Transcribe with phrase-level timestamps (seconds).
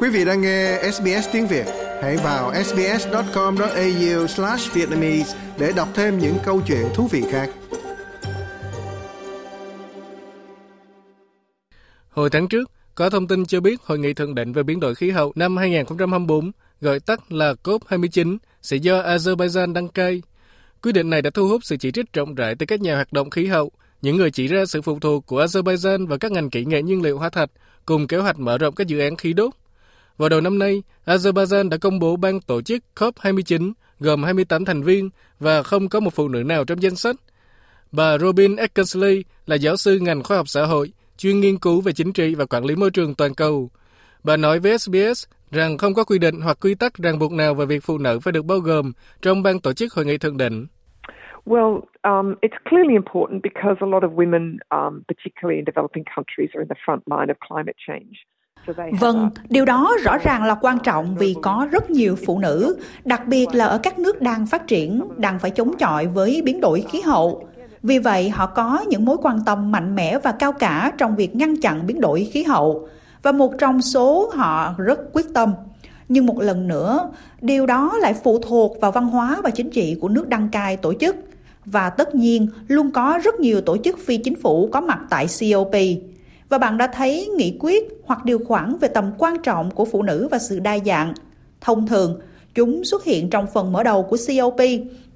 [0.00, 1.66] Quý vị đang nghe SBS tiếng Việt,
[2.02, 7.50] hãy vào sbs.com.au/vietnamese để đọc thêm những câu chuyện thú vị khác.
[12.10, 14.94] Hồi tháng trước, có thông tin cho biết Hội nghị thượng đỉnh về biến đổi
[14.94, 20.22] khí hậu năm 2024, gọi tắt là COP29, sẽ do Azerbaijan đăng cai.
[20.82, 23.12] Quyết định này đã thu hút sự chỉ trích rộng rãi từ các nhà hoạt
[23.12, 23.70] động khí hậu,
[24.02, 27.02] những người chỉ ra sự phụ thuộc của Azerbaijan vào các ngành kỹ nghệ nhiên
[27.02, 27.50] liệu hóa thạch,
[27.86, 29.50] cùng kế hoạch mở rộng các dự án khí đốt.
[30.18, 34.82] Vào đầu năm nay, Azerbaijan đã công bố ban tổ chức COP29 gồm 28 thành
[34.82, 35.10] viên
[35.40, 37.16] và không có một phụ nữ nào trong danh sách.
[37.92, 41.92] Bà Robin Eckersley là giáo sư ngành khoa học xã hội, chuyên nghiên cứu về
[41.92, 43.70] chính trị và quản lý môi trường toàn cầu.
[44.24, 47.54] Bà nói với SBS rằng không có quy định hoặc quy tắc ràng buộc nào
[47.54, 50.36] về việc phụ nữ phải được bao gồm trong ban tổ chức hội nghị thượng
[50.36, 50.66] đỉnh.
[51.46, 56.50] Well, um, it's clearly important because a lot of women, um, particularly in developing countries,
[56.54, 58.14] are in the front line of climate change.
[59.00, 63.26] Vâng, điều đó rõ ràng là quan trọng vì có rất nhiều phụ nữ, đặc
[63.26, 66.84] biệt là ở các nước đang phát triển, đang phải chống chọi với biến đổi
[66.90, 67.48] khí hậu.
[67.82, 71.36] Vì vậy, họ có những mối quan tâm mạnh mẽ và cao cả trong việc
[71.36, 72.88] ngăn chặn biến đổi khí hậu.
[73.22, 75.54] Và một trong số họ rất quyết tâm.
[76.08, 77.10] Nhưng một lần nữa,
[77.40, 80.76] điều đó lại phụ thuộc vào văn hóa và chính trị của nước đăng cai
[80.76, 81.16] tổ chức.
[81.64, 85.26] Và tất nhiên, luôn có rất nhiều tổ chức phi chính phủ có mặt tại
[85.40, 85.74] COP
[86.48, 90.02] và bạn đã thấy nghị quyết hoặc điều khoản về tầm quan trọng của phụ
[90.02, 91.14] nữ và sự đa dạng.
[91.60, 92.20] Thông thường,
[92.54, 94.60] chúng xuất hiện trong phần mở đầu của COP,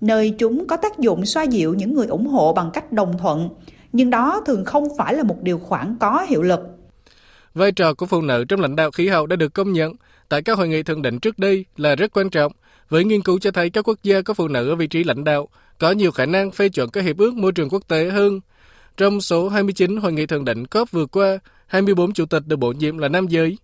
[0.00, 3.48] nơi chúng có tác dụng xoa dịu những người ủng hộ bằng cách đồng thuận,
[3.92, 6.60] nhưng đó thường không phải là một điều khoản có hiệu lực.
[7.54, 9.92] Vai trò của phụ nữ trong lãnh đạo khí hậu đã được công nhận
[10.28, 12.52] tại các hội nghị thượng đỉnh trước đây là rất quan trọng,
[12.88, 15.24] với nghiên cứu cho thấy các quốc gia có phụ nữ ở vị trí lãnh
[15.24, 18.40] đạo có nhiều khả năng phê chuẩn các hiệp ước môi trường quốc tế hơn
[19.00, 22.72] trong số 29 hội nghị thượng đỉnh COP vừa qua, 24 chủ tịch được bổ
[22.72, 23.58] nhiệm là nam giới.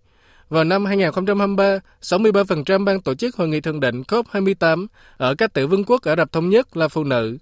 [0.49, 5.67] Vào năm 2023, 63% ban tổ chức hội nghị thượng đỉnh COP28 ở các tiểu
[5.67, 7.37] vương quốc Ả Rập Thống Nhất là phụ nữ.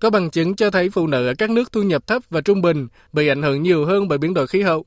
[0.00, 2.62] Có bằng chứng cho thấy phụ nữ ở các nước thu nhập thấp và trung
[2.62, 4.84] bình bị ảnh hưởng nhiều hơn bởi biến đổi khí hậu.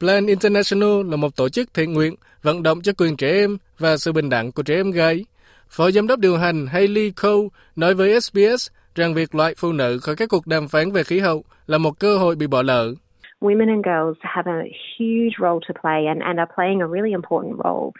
[0.00, 3.96] Plan International là một tổ chức thiện nguyện vận động cho quyền trẻ em và
[3.96, 5.24] sự bình đẳng của trẻ em gái.
[5.70, 9.98] Phó giám đốc điều hành Hayley Cole nói với SBS rằng việc loại phụ nữ
[9.98, 12.94] khỏi các cuộc đàm phán về khí hậu là một cơ hội bị bỏ lỡ.
[13.40, 14.62] Women and girls have a
[14.98, 17.90] huge role to play and, and are playing a really important role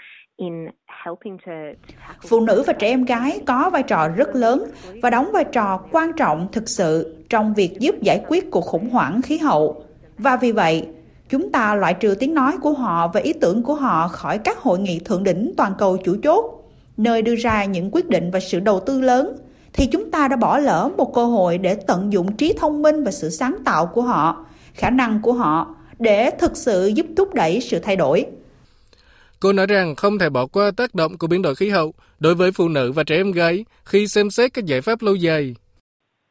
[2.29, 4.65] Phụ nữ và trẻ em gái có vai trò rất lớn
[5.03, 8.91] và đóng vai trò quan trọng thực sự trong việc giúp giải quyết cuộc khủng
[8.91, 9.85] hoảng khí hậu.
[10.19, 10.89] Và vì vậy,
[11.29, 14.59] chúng ta loại trừ tiếng nói của họ và ý tưởng của họ khỏi các
[14.59, 16.65] hội nghị thượng đỉnh toàn cầu chủ chốt,
[16.97, 19.37] nơi đưa ra những quyết định và sự đầu tư lớn
[19.77, 23.05] thì chúng ta đã bỏ lỡ một cơ hội để tận dụng trí thông minh
[23.05, 27.35] và sự sáng tạo của họ, khả năng của họ để thực sự giúp thúc
[27.35, 28.27] đẩy sự thay đổi.
[29.41, 32.35] Cô nói rằng không thể bỏ qua tác động của biến đổi khí hậu đối
[32.35, 35.55] với phụ nữ và trẻ em gái khi xem xét các giải pháp lâu dài.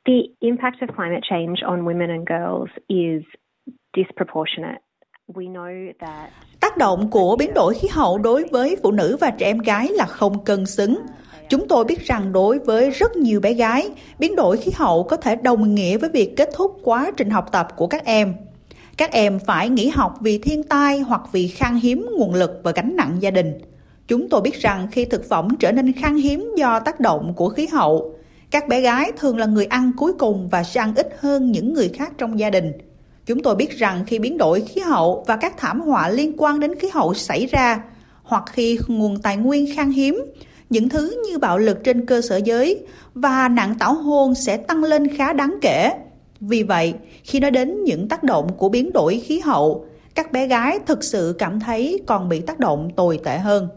[0.08, 3.24] The impact of climate change on women and girls is
[3.98, 4.82] disproportionate.
[6.60, 9.88] Tác động của biến đổi khí hậu đối với phụ nữ và trẻ em gái
[9.92, 10.98] là không cân xứng.
[11.50, 13.90] Chúng tôi biết rằng đối với rất nhiều bé gái,
[14.20, 17.50] biến đổi khí hậu có thể đồng nghĩa với việc kết thúc quá trình học
[17.52, 18.34] tập của các em.
[18.98, 22.72] Các em phải nghỉ học vì thiên tai hoặc vì khan hiếm nguồn lực và
[22.72, 23.54] gánh nặng gia đình.
[24.08, 27.50] Chúng tôi biết rằng khi thực phẩm trở nên khan hiếm do tác động của
[27.50, 28.16] khí hậu,
[28.52, 31.74] các bé gái thường là người ăn cuối cùng và sẽ ăn ít hơn những
[31.74, 32.72] người khác trong gia đình.
[33.26, 36.60] Chúng tôi biết rằng khi biến đổi khí hậu và các thảm họa liên quan
[36.60, 37.84] đến khí hậu xảy ra,
[38.24, 40.22] hoặc khi nguồn tài nguyên khan hiếm,
[40.70, 44.84] những thứ như bạo lực trên cơ sở giới và nạn tảo hôn sẽ tăng
[44.84, 45.92] lên khá đáng kể.
[46.40, 46.94] Vì vậy,
[47.24, 51.04] khi nói đến những tác động của biến đổi khí hậu, các bé gái thực
[51.04, 53.68] sự cảm thấy còn bị tác động tồi tệ hơn.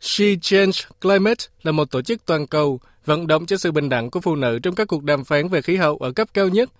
[0.00, 4.10] She Change Climate là một tổ chức toàn cầu vận động cho sự bình đẳng
[4.10, 6.70] của phụ nữ trong các cuộc đàm phán về khí hậu ở cấp cao nhất.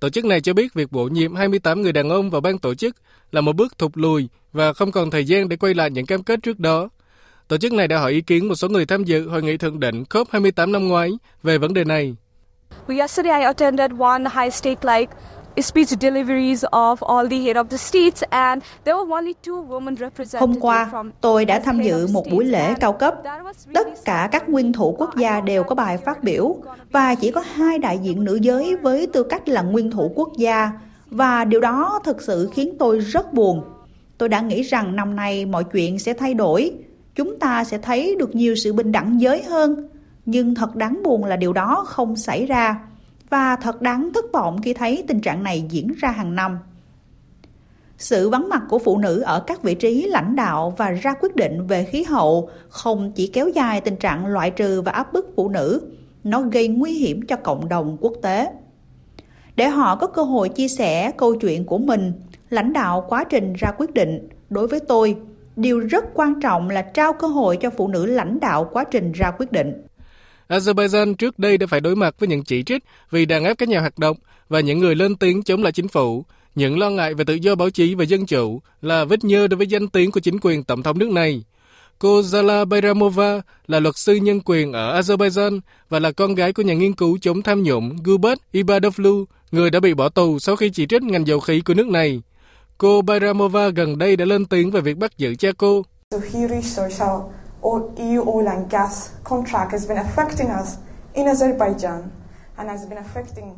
[0.00, 2.74] Tổ chức này cho biết việc bổ nhiệm 28 người đàn ông vào ban tổ
[2.74, 2.96] chức
[3.32, 6.22] là một bước thụt lùi và không còn thời gian để quay lại những cam
[6.22, 6.88] kết trước đó.
[7.50, 9.80] Tổ chức này đã hỏi ý kiến một số người tham dự hội nghị thượng
[9.80, 11.10] đỉnh COP28 năm ngoái
[11.42, 12.16] về vấn đề này.
[12.88, 15.12] Yesterday I attended one high stake like
[15.62, 19.96] speech deliveries of all the head of the states and there were only two women
[19.96, 20.40] representatives.
[20.40, 23.14] Hôm qua, tôi đã tham dự một buổi lễ cao cấp.
[23.74, 26.56] Tất cả các nguyên thủ quốc gia đều có bài phát biểu
[26.90, 30.28] và chỉ có hai đại diện nữ giới với tư cách là nguyên thủ quốc
[30.36, 30.70] gia
[31.06, 33.62] và điều đó thực sự khiến tôi rất buồn.
[34.18, 36.72] Tôi đã nghĩ rằng năm nay mọi chuyện sẽ thay đổi
[37.14, 39.88] chúng ta sẽ thấy được nhiều sự bình đẳng giới hơn.
[40.26, 42.80] Nhưng thật đáng buồn là điều đó không xảy ra.
[43.30, 46.58] Và thật đáng thất vọng khi thấy tình trạng này diễn ra hàng năm.
[47.98, 51.36] Sự vắng mặt của phụ nữ ở các vị trí lãnh đạo và ra quyết
[51.36, 55.32] định về khí hậu không chỉ kéo dài tình trạng loại trừ và áp bức
[55.36, 55.80] phụ nữ,
[56.24, 58.46] nó gây nguy hiểm cho cộng đồng quốc tế.
[59.56, 62.12] Để họ có cơ hội chia sẻ câu chuyện của mình,
[62.50, 65.16] lãnh đạo quá trình ra quyết định, đối với tôi,
[65.60, 69.12] điều rất quan trọng là trao cơ hội cho phụ nữ lãnh đạo quá trình
[69.12, 69.72] ra quyết định.
[70.48, 73.68] Azerbaijan trước đây đã phải đối mặt với những chỉ trích vì đàn áp các
[73.68, 74.16] nhà hoạt động
[74.48, 76.24] và những người lên tiếng chống lại chính phủ.
[76.54, 79.58] Những lo ngại về tự do báo chí và dân chủ là vết nhơ đối
[79.58, 81.44] với danh tiếng của chính quyền tổng thống nước này.
[81.98, 86.62] Cô Zala Bayramova là luật sư nhân quyền ở Azerbaijan và là con gái của
[86.62, 90.70] nhà nghiên cứu chống tham nhũng Gulbat Ibadovlu, người đã bị bỏ tù sau khi
[90.70, 92.22] chỉ trích ngành dầu khí của nước này.
[92.80, 95.82] Cô Bayramova gần đây đã lên tiếng về việc bắt giữ cha cô.
[97.96, 100.68] EU oil and gas contract has been affecting us
[101.12, 102.02] in Azerbaijan
[102.56, 103.52] and has been affecting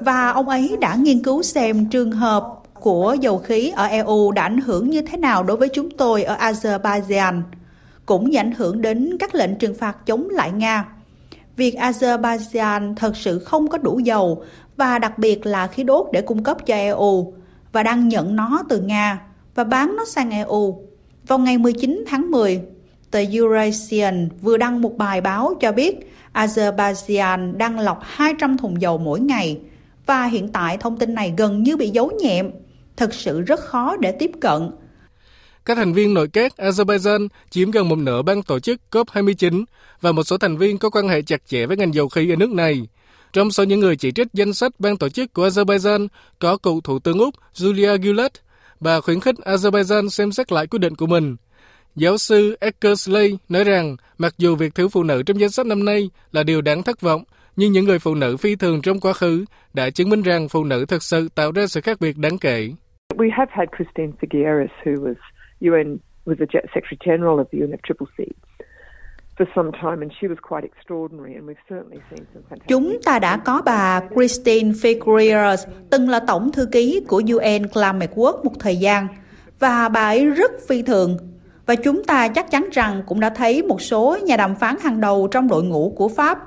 [0.00, 2.44] và ông ấy đã nghiên cứu xem trường hợp
[2.80, 6.22] của dầu khí ở EU đã ảnh hưởng như thế nào đối với chúng tôi
[6.22, 7.42] ở Azerbaijan,
[8.06, 10.88] cũng như ảnh hưởng đến các lệnh trừng phạt chống lại Nga.
[11.56, 14.44] Việc Azerbaijan thật sự không có đủ dầu
[14.76, 17.39] và đặc biệt là khí đốt để cung cấp cho EU
[17.72, 19.20] và đang nhận nó từ Nga
[19.54, 20.84] và bán nó sang EU.
[21.26, 22.60] Vào ngày 19 tháng 10,
[23.10, 28.98] tờ Eurasian vừa đăng một bài báo cho biết Azerbaijan đang lọc 200 thùng dầu
[28.98, 29.58] mỗi ngày
[30.06, 32.50] và hiện tại thông tin này gần như bị giấu nhẹm,
[32.96, 34.70] thật sự rất khó để tiếp cận.
[35.64, 39.64] Các thành viên nội các Azerbaijan chiếm gần một nửa ban tổ chức COP29
[40.00, 42.36] và một số thành viên có quan hệ chặt chẽ với ngành dầu khí ở
[42.36, 42.86] nước này.
[43.32, 46.80] Trong số những người chỉ trích danh sách ban tổ chức của Azerbaijan có cựu
[46.80, 48.34] Thủ tướng Úc Julia Gillard.
[48.80, 51.36] Bà khuyến khích Azerbaijan xem xét lại quyết định của mình–
[51.96, 55.84] Giáo sư Eckersley nói rằng mặc dù việc thiếu phụ nữ trong danh sách năm
[55.84, 57.22] nay là điều đáng thất vọng,
[57.56, 59.44] nhưng những người phụ nữ phi thường trong quá khứ
[59.74, 62.70] đã chứng minh rằng phụ nữ thực sự tạo ra sự khác biệt đáng kể.
[63.16, 65.14] We have had Christine Figueres, who was
[65.60, 68.49] UN was the Secretary General of the UNFCCC.
[72.66, 75.56] Chúng ta đã có bà Christine Figueres,
[75.90, 79.08] từng là tổng thư ký của UN Climate Work một thời gian,
[79.58, 81.18] và bà ấy rất phi thường
[81.66, 85.00] và chúng ta chắc chắn rằng cũng đã thấy một số nhà đàm phán hàng
[85.00, 86.38] đầu trong đội ngũ của Pháp.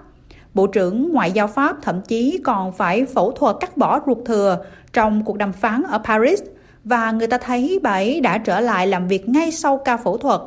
[0.54, 4.66] Bộ trưởng Ngoại giao Pháp thậm chí còn phải phẫu thuật cắt bỏ ruột thừa
[4.94, 6.42] trong cuộc đàm phán ở Paris
[6.84, 10.18] và người ta thấy bà ấy đã trở lại làm việc ngay sau ca phẫu
[10.18, 10.42] thuật.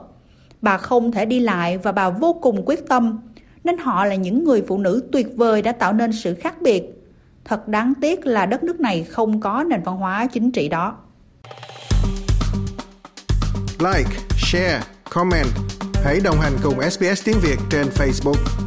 [0.62, 3.18] Bà không thể đi lại và bà vô cùng quyết tâm,
[3.64, 6.82] nên họ là những người phụ nữ tuyệt vời đã tạo nên sự khác biệt.
[7.44, 10.96] Thật đáng tiếc là đất nước này không có nền văn hóa chính trị đó.
[13.78, 14.80] Like share,
[15.10, 15.48] comment.
[16.04, 18.65] Hãy đồng hành cùng SBS tiếng Việt trên Facebook.